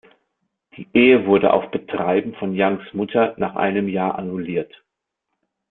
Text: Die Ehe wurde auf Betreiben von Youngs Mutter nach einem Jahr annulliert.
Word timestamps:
Die 0.77 0.87
Ehe 0.95 1.27
wurde 1.27 1.53
auf 1.53 1.69
Betreiben 1.69 2.33
von 2.39 2.53
Youngs 2.55 2.91
Mutter 2.91 3.35
nach 3.37 3.55
einem 3.55 3.87
Jahr 3.87 4.17
annulliert. 4.17 4.73